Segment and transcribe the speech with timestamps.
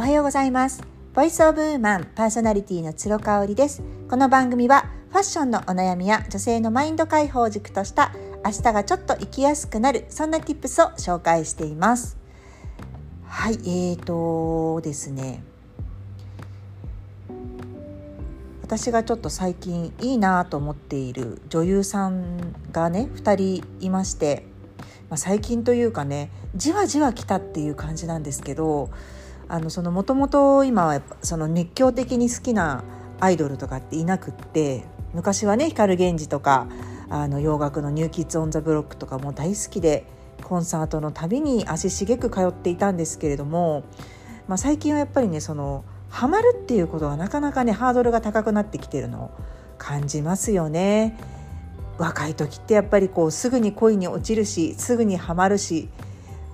[0.00, 0.82] おはようございます。
[1.12, 3.82] ボイスオブウーマンパーソナリティの鶴香織です。
[4.08, 8.10] この番組はファッションのお悩みや女性のマインド解放軸とした
[8.42, 12.16] 明日がちょっと生きやすくなるそんな tips を紹介しています。
[13.26, 15.42] はいえーとですね。
[18.62, 24.46] 私がちょっと最近いいなと思っている女優さんがね2人いまして、
[25.10, 28.88] まあ、最近というかねじわじわ来たっていう感じなんですけど
[29.58, 32.84] もともと今はその熱狂的に好きな
[33.18, 36.68] アイドルとかっていなくって昔はね光源氏とか
[37.08, 40.06] あの洋楽の「ニューキッズ・オン・ザ・ブロック」とかも大好きで
[40.44, 43.82] コンサートのたびに足しげく通っていたんですけれども、
[44.46, 49.30] まあ、最近はやっぱりねそのハマるっていうことがなかなかねハードルが高くなってきてるのを
[49.78, 51.16] 感じますよね。
[51.98, 55.90] 若い時ってやっぱりこうすぐに恋に落ちるしすぐにはまるし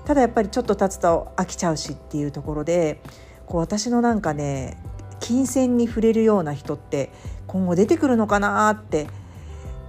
[0.07, 3.03] ただやっぱりちょっと経つと飽きちゃうしっていうところで
[3.45, 4.79] こう私のなんかね
[5.21, 7.11] 金銭に触れるような人って
[7.49, 9.09] 今後出てくるのかなって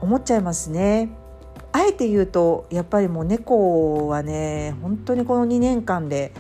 [0.02, 1.10] 思っちゃいますね。
[1.72, 6.34] あえて言うとやっぱりもう猫はね本当にこの2年間で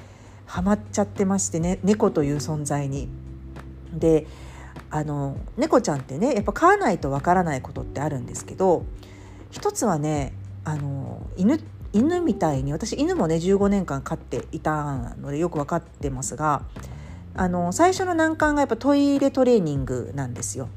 [0.47, 3.09] ハマっちゃってましてね猫という存在に。
[3.93, 4.25] で
[4.89, 8.85] あの猫ちゃんってねやっぱ飼わないとわからないことってあるんですけど
[9.52, 11.59] 一つはねあの犬
[11.97, 16.61] 犬みたいに私犬もね15年間飼っていたのでよく分かってますが
[17.35, 20.69] あの最初の難関がやっぱトイレトレーニングなんですよ。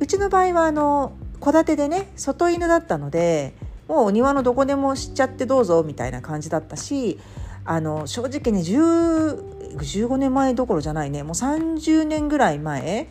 [0.00, 3.54] うちの場合はあの戸建てでね外犬だったので
[3.88, 7.18] もうお庭のどこでも知っちゃってどうぞみたいな感じだったし
[7.64, 13.08] あの正直ね15年前どころじゃないねもう30年ぐらい前、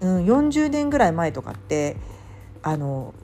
[0.00, 1.96] うん、40年ぐらい前とかって
[2.62, 3.14] あの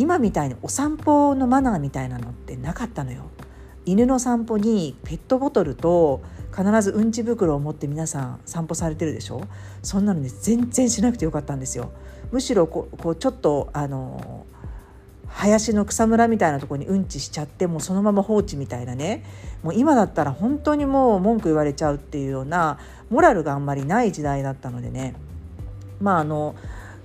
[0.00, 3.24] 今みたいにお散歩のマナーみたいなのってなかったのよ。
[3.84, 6.22] 犬の散歩にペットボトルと
[6.56, 9.42] 必ずうんち袋を持って皆さん散歩されてるでしょ？
[9.82, 11.90] そんなのね全然しなくてよかったんですよ。
[12.32, 14.46] むしろこうこうちょっとあの
[15.26, 19.24] 林の草むらみたいなとこにうんちしちゃってもうそのまま放置みたいなね。
[19.62, 22.78] もう今だったら本当にもう文句言われちゃうっていうような
[23.10, 25.14] モラルがあんまりない時代だったのでね。
[26.00, 26.54] まああの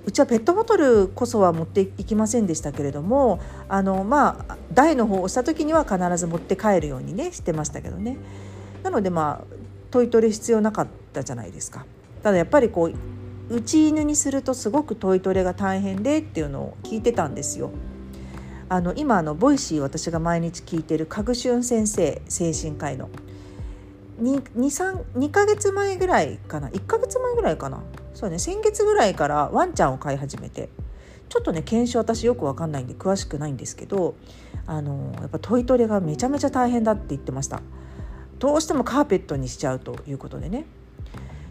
[0.05, 8.17] うちはペットボトルこそは持っていきませんでしたけれどもあのまあ大の方を押した時には必ず持って帰るようにねしてましたけどね。
[8.83, 9.55] なのでまあ
[9.89, 11.85] トイトレ必要なかったじゃないですか。
[12.21, 17.71] ただやっぱりこう内犬にするとすごくトイトレが大変でっていうのを聞いてたんですよ。
[18.69, 23.09] あの今あのボイシー私が毎日聞いてるかぐしゅん先生精神科医の
[24.21, 26.69] 2, 2, 2ヶ月前ぐらいかな。
[26.69, 27.81] 1ヶ月前ぐらいかな。
[28.15, 30.69] そうね先月ぐらいからワンちゃんを飼い始めて
[31.29, 34.15] ちょっとね犬種私よく分かんないんで詳しくないんですけど
[34.65, 37.61] あのやっぱトイトレがめちゃめちゃ大変だって言ってました。
[38.39, 40.65] どうしてもカーペットにしちゃうということでね。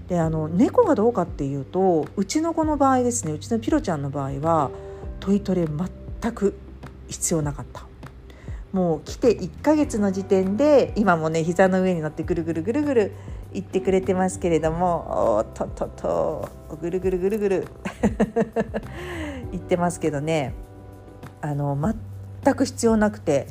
[0.08, 4.70] であの猫がどうかっていうとうちの子の場合ですねうちのピロちゃんの場合は
[5.18, 6.54] トイトレ全く
[7.08, 7.86] 必要なかった。
[8.72, 13.12] もう来て1ヶ月の時点で今もね膝の上に乗ってぐるぐるぐるぐる
[13.54, 16.48] 行ってくれてますけれどもおっとっとっと
[16.80, 17.68] ぐるぐるぐるぐる。
[19.52, 20.54] 言ってますけどね。
[21.40, 21.78] あの
[22.42, 23.46] 全く必要なくて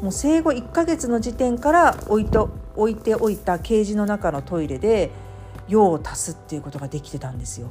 [0.00, 5.10] もう生後1ヶ月の時点から置いと置いておいたケージの中のトイレで
[5.68, 7.68] 用を足すっていうことができてたんですよ。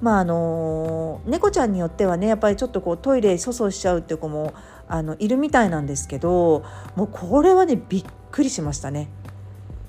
[0.00, 4.52] まああの猫ちゃんによってはねやっぱりちょっとこうトイレ粗相しちゃうっていう子も
[4.88, 9.08] あのいるみたいなんですけどもうこれはねびっくりしましたね。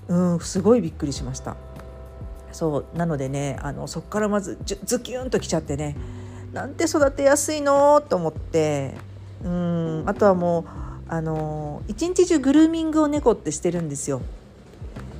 [0.07, 1.56] うんすごいびっくりしました。
[2.51, 5.95] そうなのでねあのそこからまずズキュンときちゃってね
[6.53, 8.95] なんて育てやすいのと思って
[9.44, 10.66] うんあとはもう
[11.09, 14.22] あの一日中グルーミングを猫ってしてるんですよ。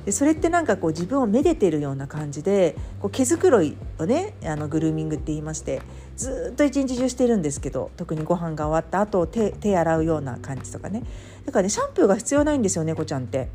[0.04, 5.82] でそれってなんかこう自分をめでてるような感じでこう毛づくろいをねあのグルーミングって言いまして
[6.16, 11.02] ずっと一日中してるんですけど特にご飯が終わった後手手洗うような感じとかね。
[11.44, 13.48] だからねシャンプーが必要ないんですよ猫ちゃんって。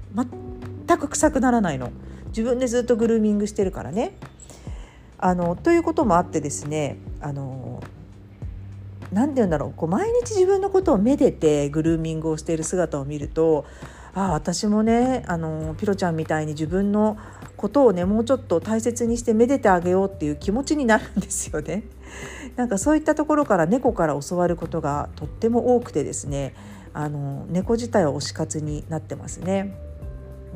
[0.97, 1.91] く臭くならないの
[2.27, 4.17] 自分でずっとグルーミングしてるからね
[5.17, 7.81] あのということもあってですねあの
[9.11, 13.65] 何て言うんだろうこう毎日自分のことをめでてグルーミングをしている姿を見ると
[14.15, 17.17] ああ私もねあのピロちゃんみたいに自分の
[17.55, 21.83] ことをねもうちょっと大切にしてめでてあげようっていう気持ちになるんですよね。
[22.55, 26.53] なんかそういったところから猫から教わることがとっても多くてですね
[26.93, 29.73] あの猫自体は推し活になってますね。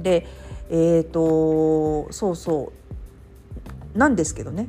[0.01, 0.27] で
[0.69, 2.71] えーとそうそ
[3.95, 3.97] う。
[3.97, 4.67] なんですけどね。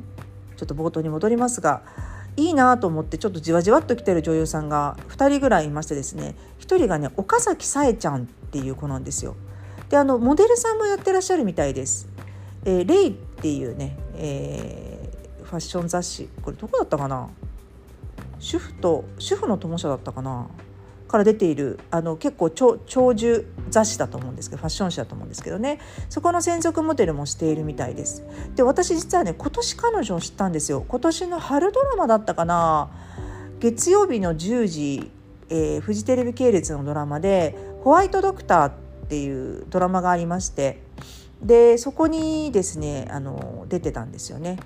[0.57, 1.83] ちょっと冒頭に戻りますが
[2.35, 6.35] いいなと思ってちょっとじわじわっと来てる女優さんが2人ぐらいいましてですね。
[6.59, 9.35] 1人がね岡崎さえちゃんっていう子なんですよ。
[9.89, 12.07] であのモデルさんもやってらっしゃるみたいです。
[12.65, 16.29] えー、レイっていうね、えー、ファッション雑誌。
[16.41, 17.29] これどこだったかな？
[18.39, 20.47] 主婦と主婦の友社だったかな？
[21.07, 25.79] から出ているあの結構長寿雑誌だと思うんですけどファッション誌だと思うんですけどね
[26.09, 28.23] そこの専属モデルもしているみたいです
[28.55, 32.89] で私実はね今年彼女を知ったんですよ今年の春ドラマだったかな
[33.59, 35.11] 月曜日の10時、
[35.49, 38.71] えー、フジテレビ系列のドラマで「ホワイトドクター」っ
[39.09, 40.81] ていうドラマがありまして
[41.41, 44.59] でそこにですねあの出てたんですよね。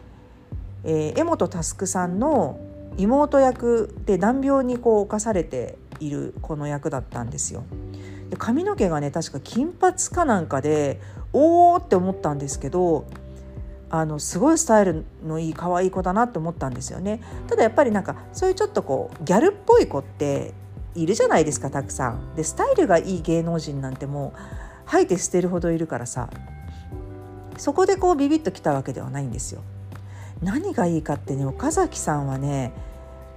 [0.85, 2.59] えー、江本佑さんの
[2.97, 7.63] 妹役で難病にこう侵されているこの役だったんですよ。
[8.29, 10.99] で髪の毛がね確か金髪かなんかで
[11.33, 13.05] おおって思ったんですけど
[13.89, 17.21] あのすごいスタイルのいい可愛い子だなって思ったんですよね。
[17.47, 20.53] ただやっぱりなんかそういうちょっとこうギャルっぽい子って
[20.95, 22.33] いるじゃないですかたくさん。
[22.35, 24.39] でスタイルがいい芸能人なんてもう
[24.85, 26.29] 吐いて捨てるほどいるからさ
[27.57, 29.61] そこでこうビビッときたわけではないんですよ。
[30.41, 32.73] 何がいいかってね岡崎さんはね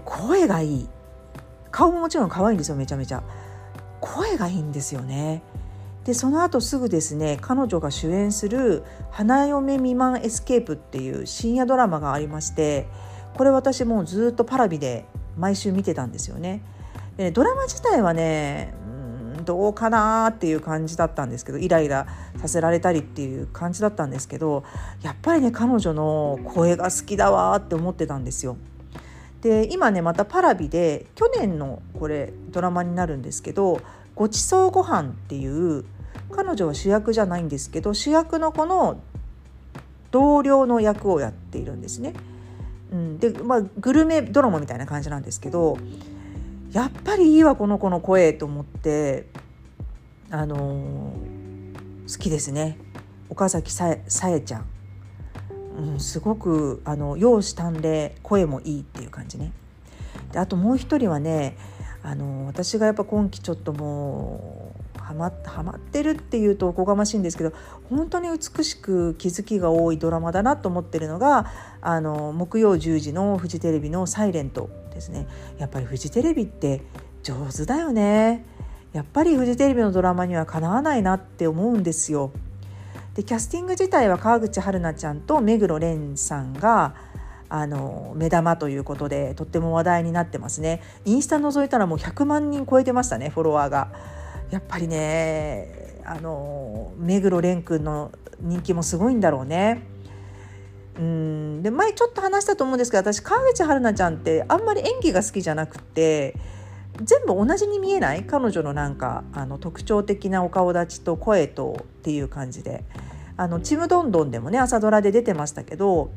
[0.06, 0.88] 声がいい
[1.70, 3.22] 顔ももちろん可愛いんですよめちゃめちゃ
[4.00, 5.42] 声がいいんですよね
[6.04, 12.86] でその後すぐですね彼女が主演する「花嫁未満エスケープ」っていう深夜ドラマがありまして
[13.36, 15.04] これ私もずっとパラビで
[15.36, 16.62] 毎週見てたんですよね
[17.16, 18.72] でドラマ自体はね
[19.44, 22.06] どうかなっていう感じだったんですけどイライラ
[22.40, 24.64] させられたりっていう感じだったんですけど
[25.02, 28.56] やっぱりね彼女の声が好きだわって思ってたんですよ。
[29.42, 33.80] で今ねまたパラビで去年のこれドラマになるんですけど
[34.16, 35.84] 「ごちそうご飯っていう
[36.32, 39.00] 彼女は主役じゃないんですけど主役のこの
[40.10, 42.14] 同僚の役をやっているんですね。
[42.90, 45.76] うん、で、まあ、グルメドラマみたいな感じなんですけど
[46.72, 49.26] やっぱりいいわこの子の声と思って
[50.30, 52.78] あのー、好きですね
[53.28, 54.04] 岡崎さえ
[54.40, 54.66] ちゃん
[55.78, 59.52] うん、すごくあの容姿端麗声もいいっていう感じね。
[60.32, 61.56] であともう一人はね
[62.02, 67.52] あの私がやっぱ今期ちょっともうはまはまってるっていうとおこがましいんですけど
[67.88, 71.50] 本当に美しく気づきが多いドラマだなと思ってるのが
[71.80, 75.26] あの木曜10時のフジテレビの「サイレントですね
[75.58, 76.82] やっぱりフジテレビって
[77.22, 78.44] 上手だよね
[78.92, 82.32] やっぱりフジテレビのドラマにはかなわないなって思うんですよ。
[83.16, 86.94] でキャスティング自体は川口春奈ちゃんと目黒蓮さんが
[87.48, 90.82] あの目玉ということでとっても話題になってますね。
[91.06, 93.90] インスタ覗いたらもう100万人超えてましたねフォロワーが。
[94.50, 99.82] やっぱりねあの目黒蓮くんの人気もすごいんだろうね。
[100.98, 101.62] うん。
[101.62, 106.36] で前ちょっと話したと思うんですけど私川口春奈ちゃんってあんまり演技が好きじゃなくて
[107.02, 108.24] 全部同じに見えない？
[108.24, 112.84] 彼女のなんかあの特徴的なお顔立ちと声とっていう感じで
[113.36, 116.10] あのちむどんどんでもね朝ドラで出てましたけど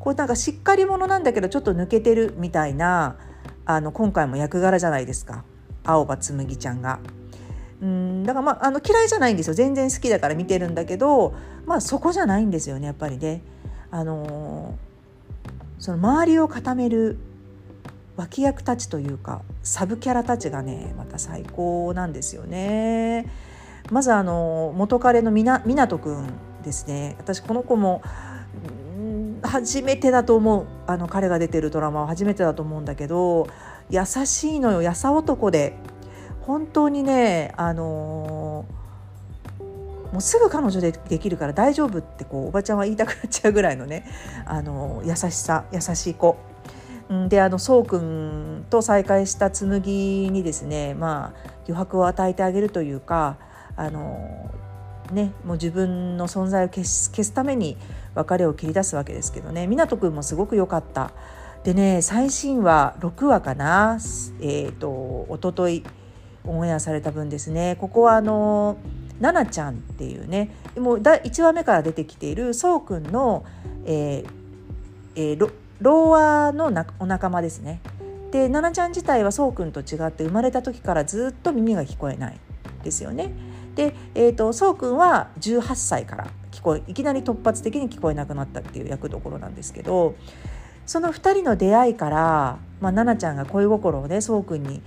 [0.00, 3.16] こうなんかしっかり者なんだけどちょっと抜けてるみたいな
[3.64, 5.44] あの今回も役柄じゃないですか
[5.84, 6.98] 青葉紬ちゃんが。
[7.80, 11.34] うんだからまああの嫌いじゃないんですよ全然好きだから見てるんだけど
[11.66, 13.42] まあそこじゃないんですよねやっぱりね。
[13.90, 17.18] あのー、その周りを固める
[18.16, 23.26] 脇役たちというかサブキャラたちがねまた最高なんですよね。
[23.90, 26.28] まずあの元彼のみな湊くん
[26.64, 27.14] ですね。
[27.18, 28.02] 私この子も
[29.42, 30.66] 初めてだと思う。
[30.86, 33.46] あの彼が出てるドラマは初めてだと思うんだけど
[33.90, 34.82] 優しいのよ。
[34.82, 35.76] 優男で。
[36.40, 44.06] 本当にねあのー、もうすぐ彼女でできるから大丈夫ってこうおばちゃんは言いたくなっちゃうぐらいのね、
[44.44, 46.36] あのー、優しさ優しい子。
[47.28, 53.36] であのそうくんと再会した紬にですねまあ余白を与えてあげるというか
[53.76, 54.50] あの
[55.12, 57.76] ねもう自分の存在を消す消すために
[58.14, 59.66] 別れを切り出すわけですけどね。
[59.66, 61.12] 湊くんもすごく良かった。
[61.62, 63.98] でね最新話6話かな？
[64.40, 65.84] えっ、ー、と一昨日
[66.44, 67.76] オンエアされた分ですね。
[67.80, 68.78] ここはあの
[69.20, 73.44] 奈々ちゃんっていうねもう1話目から出てきているそうくんの、
[73.84, 74.26] えー
[75.14, 77.80] えー、老和のなお仲間ですね。
[78.30, 82.38] で奈々ちゃん自体はそうくんと違って生まれた時からずっと耳が聞こえない
[82.82, 83.32] ですよね。
[83.74, 90.14] で、えーと、そうくんは18歳から聞こえいきなり突発的に聞こえなくなったっていう役どころなんですけど
[90.86, 92.16] その2人の出会いから、
[92.80, 94.80] まあ、奈々ちゃんが恋心をねそうくんに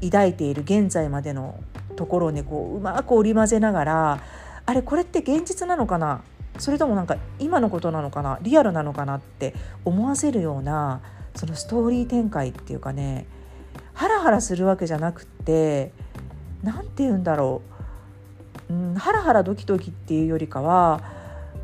[0.00, 1.58] 抱いている現在までの
[1.96, 4.20] ところをねこううまく織り交ぜながら
[4.64, 6.22] あれこれって現実なのかな
[6.58, 8.38] それともなんか今のことなのかな？
[8.42, 11.00] リアルなのかなって思わせるような
[11.34, 13.26] そのストーリー展開っていうかね。
[13.92, 15.90] ハラハラするわけじゃなくって
[16.62, 17.62] 何て言うんだろ
[18.68, 21.02] う、うん、ハラハラドキドキっていうよりかは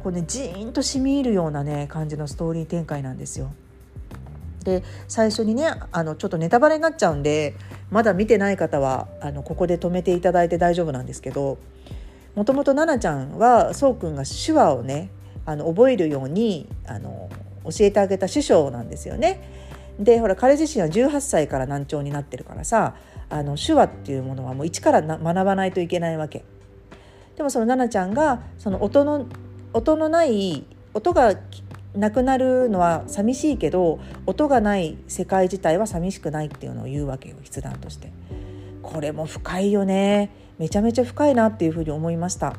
[0.02, 3.52] こうねジーンとしみ入るようなね感じのストーリー展開なんですよ。
[4.64, 7.54] で最初にねあのちょっとネタバレになっちゃうんで
[7.90, 11.58] まだ見てない方はあのここで止めていただいて大丈夫なんですけど
[12.35, 15.11] もともと奈々ちゃんはそうくんが手話をね
[15.45, 17.29] あの覚えるようにあの
[17.65, 19.41] 教えてあげた師匠なんですよね。
[19.99, 22.95] でほら彼自身は18歳から難聴になってるからさ
[23.29, 26.45] あの手話っていうものはもう一から学ばないといけないわけ。
[27.37, 29.27] でもその奈々ちゃんがその音の
[29.73, 31.35] 音のない音が
[31.95, 38.11] なくなるのは寂しいけど音がない世界自体は寂しくないっていうのを言うわけよ筆談として。
[38.83, 42.57] これも深いよねめちゃめちゃ深いなっていうふうに思いました。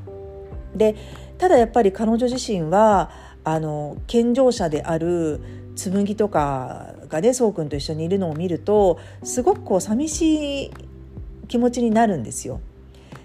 [0.75, 0.95] で
[1.37, 3.11] ただやっぱり彼女自身は
[3.43, 5.41] あの健常者である
[5.75, 10.71] 紬とかがねそうくんと一緒にいるのを見るとすごくこう寂しい
[11.47, 12.61] 気持ちになるんですよ。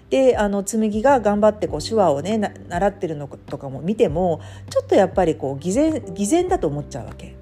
[0.09, 7.35] であの紬が頑張ってこう手話をね習ってるのとかも見てもちょっとやっぱりこう偽善偽善だと思っちゃうわけ。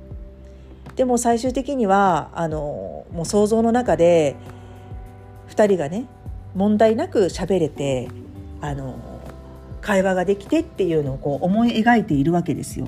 [0.96, 4.36] でも最終的にはあのもう想像の中で
[5.58, 6.06] 2人がね
[6.56, 8.08] 問題なく喋れて
[8.62, 8.96] あの
[9.82, 12.88] 会話ができてっていうのをこう思い描いているわけですよ。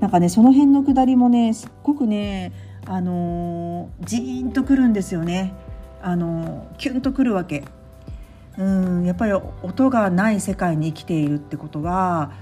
[0.00, 2.52] なんかねその辺のくだりもねすっごくね
[2.86, 5.54] あのジーンとくるんですよね。
[6.02, 7.64] あのキュンとくるわけ。
[8.58, 12.32] うんやっぱり音がない世界に生きているってことは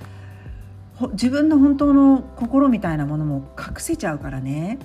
[1.12, 4.78] 自分の本当の心みたいなものも隠せちゃうからね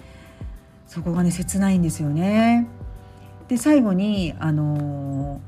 [0.85, 2.67] そこがね切ないんですよね。
[3.47, 5.41] で最後にあの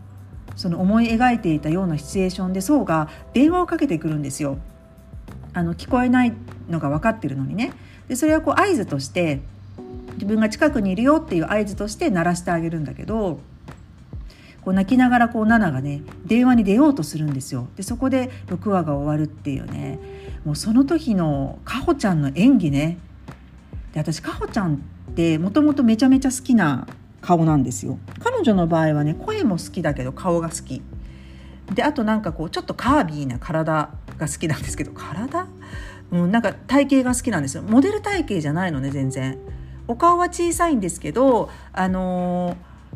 [0.55, 4.57] その思い描いていたようなシチュエーションで宋が電話をかけてくるんですよ。
[5.53, 6.33] あの聞こえない
[6.69, 7.73] のが分かってるのにね。
[8.07, 9.41] でそれはこう合図として
[10.15, 13.39] 自分が近くにいるよっていう合図として鳴らしてあげるんだけど
[14.61, 17.67] こう泣きながらこうナナがね電話に出ようとするんですよ。
[17.75, 19.99] でそこで6話が終わるっていうね。
[20.45, 22.97] もうその時のかほちゃんの演技ね。
[23.93, 26.87] で私かほちゃんってもともとめちゃめちゃ好きな
[27.21, 27.99] 顔なんですよ。
[28.19, 30.81] 彼女の場合はね声も好きだけど顔が好き。
[31.73, 35.47] であとなんかこうちょっとカービィな体が好きなんですけど体？
[36.11, 37.63] うん、なんか体型が好きなんですよ。
[37.63, 39.37] モデル体型じゃないのね全然。
[39.87, 42.55] お顔は小さいんですけどあのー、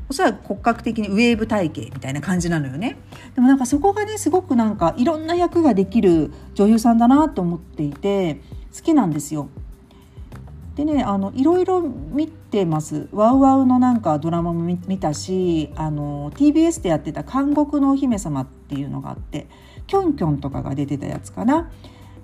[0.09, 2.97] おそらく骨格的にウェーブ体型みたいな感じなのよね。
[3.35, 8.41] でもなんかそこがねすごくなんかいろんな役ができる女優さんだなと思っていて
[8.75, 9.49] 好きなんですよ。
[10.75, 19.47] でねあのいろいろ見てますワウワウのなんかドラマも見たしあの TBS でやってた「監獄のお姫様」っていうのがあって
[19.85, 21.69] キョンキョンとかが出てたやつかな。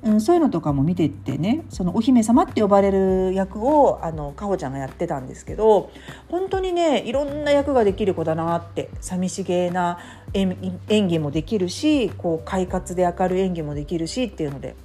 [0.02, 5.92] うん、そういうのとかも見てってねそのお姫様って呼ばれる役をあのかほちゃんがやってたんですけど
[6.30, 10.00] 本当にねいろんな役ができる子だなって寂しげな
[10.34, 14.78] 演技もできるしこう快活で明るい演技もできるしっていうので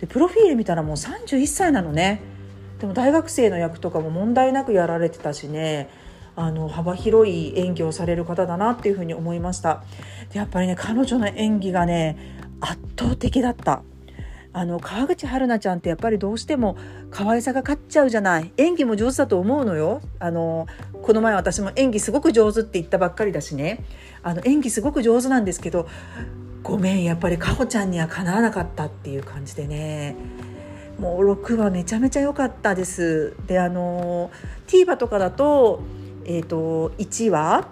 [0.00, 2.38] でプロフィール見たらもう31歳なのね。
[2.80, 5.88] でも大学生の役とかも問題なくやられてたしね。
[6.36, 9.82] あの幅広い演技をされる方だなっていうふうに思いました。
[10.32, 12.16] でやっぱりね彼女の演技がね
[12.60, 13.82] 圧倒的だった。
[14.52, 16.76] あの川口春奈ちゃんってやっぱりどうしても
[17.10, 18.52] 可愛さが勝っちゃうじゃない。
[18.56, 20.00] 演技も上手だと思うのよ。
[20.18, 20.66] あの
[21.02, 23.84] この前私も演技すごく上手って言ったばっかりだしね。
[24.22, 25.86] あの演技すごく上手なんですけど
[26.62, 30.16] ごめんやっぱりかほちゃんにはかなわなかったっていう感じでね。
[31.00, 33.34] もう6話めちゃめちゃ良かったです。
[33.46, 34.30] であの
[34.66, 35.82] TVer とかだと,、
[36.26, 37.68] えーと、1話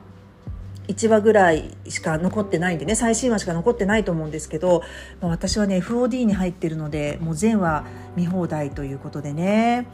[0.88, 4.82] ？1話ぐらいしか残ってないんでね最新話しか残ってないと思うんですけど、
[5.20, 7.84] 私はね FOD に入ってるのでもう全話
[8.16, 9.86] 見放題ということでね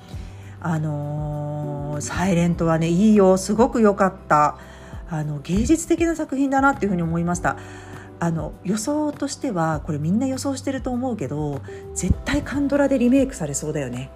[0.61, 4.57] あのー、サイレントはねいいよすごく良かった
[5.11, 7.57] あの芸術的な作品だなっていうふうに思いました。
[8.21, 11.61] あの予想としてはこれみんな予想してると思うけど
[11.95, 14.11] 絶対カンドラでリメイクされそうだよね。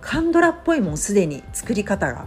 [0.00, 2.26] カンドラっぽいもんすでに作り方が。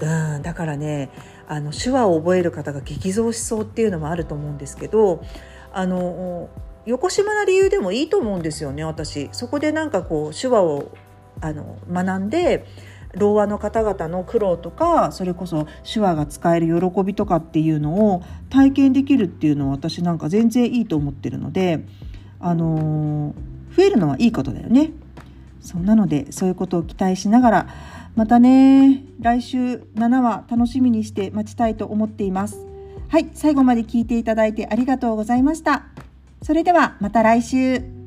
[0.00, 1.10] うんだからね
[1.48, 5.24] あの手話を覚える方が激増しそうっていうのもあると思うんですけど
[5.72, 6.48] あの
[6.86, 9.28] 横島な理由でもいいと思うんですよね私。
[9.32, 10.90] そこでなんかこう手話を
[11.40, 12.64] あの学んで
[13.14, 21.84] ろう話の方々の苦労とかそれこそ手話が使える喜びとかっていうのを体験できるっていうのは私なんか全然いいと思ってるので、
[22.40, 24.90] あのー、増えるのはいいことだよね。
[25.60, 27.68] そんなのでそういうことを期待しながら
[28.14, 32.66] またね来週7話楽しみにして待ちたいと思っています。
[33.08, 35.86] はい最後まで聞いていただいてありがとうございました。
[36.42, 37.97] それではまた来週。